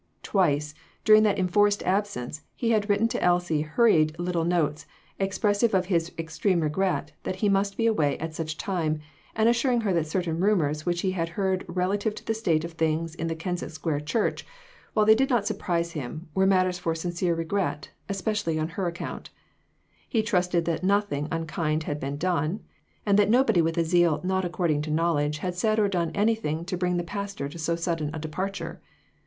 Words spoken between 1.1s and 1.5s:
that